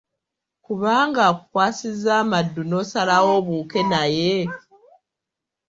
[0.65, 4.35] Kubanga akukwasizza amaddu n’osalawo obuuke naye.